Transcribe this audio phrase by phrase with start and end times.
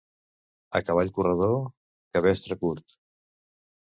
[0.79, 1.53] A cavall corredor,
[2.17, 2.99] cabestre curt.